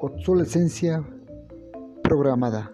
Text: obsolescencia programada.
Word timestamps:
obsolescencia 0.00 1.02
programada. 2.02 2.72